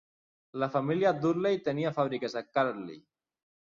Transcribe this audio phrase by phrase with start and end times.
[0.61, 3.03] La família Dudley tenia fàbriques a Cradley.